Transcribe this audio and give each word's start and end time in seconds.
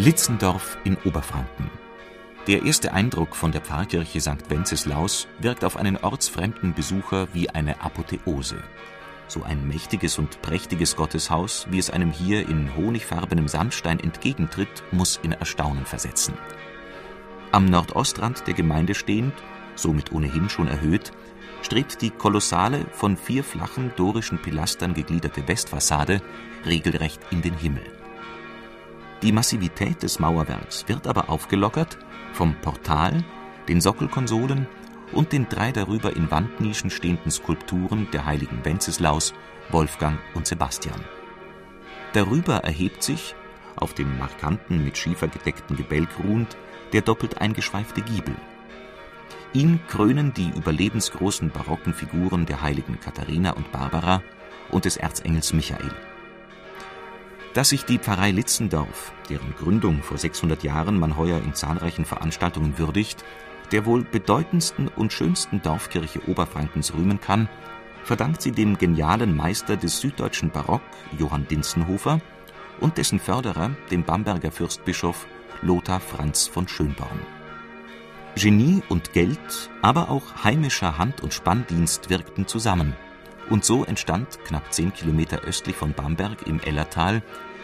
Litzendorf 0.00 0.78
in 0.84 0.96
Oberfranken. 1.04 1.72
Der 2.46 2.62
erste 2.62 2.92
Eindruck 2.92 3.34
von 3.34 3.50
der 3.50 3.62
Pfarrkirche 3.62 4.20
St. 4.20 4.48
Wenceslaus 4.48 5.26
wirkt 5.40 5.64
auf 5.64 5.76
einen 5.76 5.96
ortsfremden 5.96 6.72
Besucher 6.72 7.26
wie 7.32 7.50
eine 7.50 7.80
Apotheose. 7.80 8.62
So 9.26 9.42
ein 9.42 9.66
mächtiges 9.66 10.20
und 10.20 10.40
prächtiges 10.40 10.94
Gotteshaus, 10.94 11.66
wie 11.70 11.80
es 11.80 11.90
einem 11.90 12.12
hier 12.12 12.48
in 12.48 12.76
honigfarbenem 12.76 13.48
Sandstein 13.48 13.98
entgegentritt, 13.98 14.84
muss 14.92 15.18
in 15.20 15.32
Erstaunen 15.32 15.84
versetzen. 15.84 16.34
Am 17.50 17.64
Nordostrand 17.64 18.46
der 18.46 18.54
Gemeinde 18.54 18.94
stehend, 18.94 19.34
somit 19.74 20.12
ohnehin 20.12 20.48
schon 20.48 20.68
erhöht, 20.68 21.10
strebt 21.60 22.02
die 22.02 22.10
kolossale, 22.10 22.86
von 22.92 23.16
vier 23.16 23.42
flachen 23.42 23.90
dorischen 23.96 24.38
Pilastern 24.40 24.94
gegliederte 24.94 25.48
Westfassade 25.48 26.22
regelrecht 26.64 27.20
in 27.32 27.42
den 27.42 27.54
Himmel. 27.54 27.97
Die 29.22 29.32
Massivität 29.32 30.02
des 30.04 30.20
Mauerwerks 30.20 30.86
wird 30.86 31.08
aber 31.08 31.28
aufgelockert 31.28 31.98
vom 32.32 32.54
Portal, 32.60 33.24
den 33.66 33.80
Sockelkonsolen 33.80 34.68
und 35.12 35.32
den 35.32 35.48
drei 35.48 35.72
darüber 35.72 36.14
in 36.14 36.30
Wandnischen 36.30 36.90
stehenden 36.90 37.32
Skulpturen 37.32 38.08
der 38.12 38.26
heiligen 38.26 38.64
Wenceslaus, 38.64 39.34
Wolfgang 39.70 40.18
und 40.34 40.46
Sebastian. 40.46 41.00
Darüber 42.12 42.58
erhebt 42.58 43.02
sich, 43.02 43.34
auf 43.74 43.92
dem 43.92 44.18
markanten, 44.18 44.84
mit 44.84 44.96
Schiefer 44.96 45.28
gedeckten 45.28 45.76
Gebälk 45.76 46.08
ruhend, 46.22 46.56
der 46.92 47.02
doppelt 47.02 47.40
eingeschweifte 47.40 48.02
Giebel. 48.02 48.36
Ihn 49.52 49.80
krönen 49.88 50.32
die 50.32 50.50
überlebensgroßen 50.50 51.50
barocken 51.50 51.94
Figuren 51.94 52.46
der 52.46 52.62
heiligen 52.62 53.00
Katharina 53.00 53.52
und 53.52 53.72
Barbara 53.72 54.22
und 54.70 54.84
des 54.84 54.96
Erzengels 54.96 55.52
Michael. 55.52 55.90
Dass 57.54 57.70
sich 57.70 57.84
die 57.84 57.98
Pfarrei 57.98 58.30
Litzendorf, 58.30 59.12
deren 59.30 59.54
Gründung 59.56 60.02
vor 60.02 60.18
600 60.18 60.62
Jahren 60.62 60.98
man 60.98 61.16
heuer 61.16 61.40
in 61.42 61.54
zahlreichen 61.54 62.04
Veranstaltungen 62.04 62.78
würdigt, 62.78 63.24
der 63.72 63.86
wohl 63.86 64.04
bedeutendsten 64.04 64.88
und 64.88 65.12
schönsten 65.12 65.62
Dorfkirche 65.62 66.28
Oberfrankens 66.28 66.94
rühmen 66.94 67.20
kann, 67.20 67.48
verdankt 68.04 68.42
sie 68.42 68.52
dem 68.52 68.78
genialen 68.78 69.36
Meister 69.36 69.76
des 69.76 70.00
süddeutschen 70.00 70.50
Barock, 70.50 70.82
Johann 71.18 71.48
Dinzenhofer, 71.48 72.20
und 72.80 72.96
dessen 72.96 73.18
Förderer, 73.18 73.70
dem 73.90 74.04
Bamberger 74.04 74.52
Fürstbischof 74.52 75.26
Lothar 75.62 76.00
Franz 76.00 76.46
von 76.46 76.68
Schönborn. 76.68 77.20
Genie 78.36 78.82
und 78.88 79.12
Geld, 79.12 79.70
aber 79.82 80.10
auch 80.10 80.44
heimischer 80.44 80.96
Hand- 80.96 81.22
und 81.22 81.34
Spanndienst 81.34 82.08
wirkten 82.08 82.46
zusammen– 82.46 82.94
und 83.50 83.64
so 83.64 83.84
entstand 83.84 84.38
knapp 84.44 84.72
zehn 84.72 84.92
Kilometer 84.92 85.40
östlich 85.40 85.76
von 85.76 85.92
Bamberg 85.92 86.46
im 86.46 86.60
Ellertal 86.60 87.22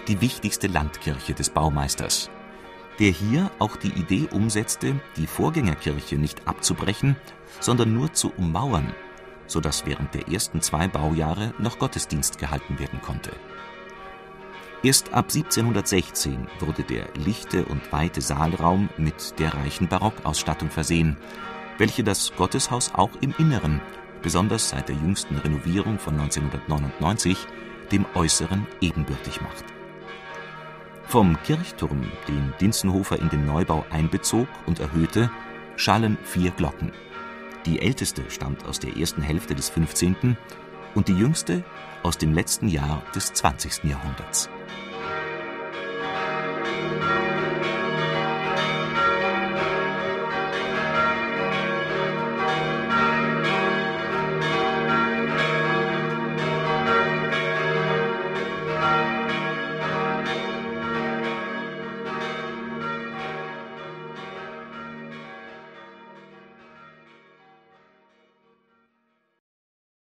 die 0.09 0.21
wichtigste 0.21 0.67
Landkirche 0.67 1.35
des 1.35 1.51
Baumeisters, 1.51 2.31
der 2.99 3.11
hier 3.11 3.51
auch 3.59 3.77
die 3.77 3.93
Idee 3.93 4.29
umsetzte, 4.31 5.01
die 5.17 5.27
Vorgängerkirche 5.27 6.17
nicht 6.17 6.47
abzubrechen, 6.47 7.17
sondern 7.61 7.95
nur 7.95 8.13
zu 8.13 8.33
ummauern, 8.36 8.95
so 9.47 9.61
dass 9.61 9.86
während 9.86 10.14
der 10.14 10.29
ersten 10.29 10.61
zwei 10.61 10.89
Baujahre 10.89 11.55
noch 11.58 11.79
Gottesdienst 11.79 12.39
gehalten 12.39 12.79
werden 12.79 13.01
konnte. 13.01 13.33
Erst 14.83 15.14
ab 15.14 15.31
1716 15.33 16.47
wurde 16.61 16.83
der 16.83 17.07
lichte 17.14 17.64
und 17.64 17.91
weite 17.91 18.20
Saalraum 18.20 18.91
mit 18.98 19.39
der 19.39 19.55
reichen 19.55 19.89
Barockausstattung 19.89 20.69
versehen, 20.69 21.17
welche 21.79 22.05
das 22.05 22.35
Gotteshaus 22.37 22.92
auch 22.95 23.11
im 23.23 23.35
Inneren 23.39 23.81
besonders 24.24 24.70
seit 24.70 24.89
der 24.89 24.96
jüngsten 24.96 25.36
Renovierung 25.36 26.01
von 26.01 26.18
1999, 26.18 27.46
dem 27.92 28.07
Äußeren 28.14 28.67
ebenbürtig 28.80 29.40
macht. 29.40 29.64
Vom 31.05 31.40
Kirchturm, 31.45 32.11
den 32.27 32.52
Dinzenhofer 32.61 33.20
in 33.20 33.29
den 33.29 33.46
Neubau 33.46 33.84
einbezog 33.90 34.48
und 34.67 34.80
erhöhte, 34.80 35.30
schallen 35.77 36.18
vier 36.24 36.51
Glocken. 36.51 36.90
Die 37.67 37.80
älteste 37.80 38.29
stammt 38.30 38.64
aus 38.64 38.80
der 38.80 38.96
ersten 38.96 39.23
Hälfte 39.23 39.55
des 39.55 39.68
15. 39.68 40.36
und 40.95 41.08
die 41.08 41.17
jüngste 41.17 41.63
aus 42.02 42.18
dem 42.18 42.33
letzten 42.33 42.68
Jahr 42.68 43.02
des 43.14 43.33
20. 43.33 43.84
Jahrhunderts 43.84 44.48